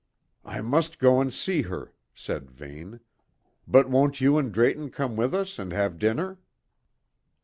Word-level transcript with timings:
"I 0.43 0.61
must 0.61 0.97
go 0.97 1.21
and 1.21 1.31
see 1.31 1.61
her," 1.61 1.93
said 2.15 2.49
Vane. 2.49 3.01
"But 3.67 3.87
won't 3.87 4.19
you 4.19 4.39
and 4.39 4.51
Drayton 4.51 4.89
come 4.89 5.15
with 5.15 5.35
us 5.35 5.59
and 5.59 5.71
have 5.73 5.99
dinner?" 5.99 6.39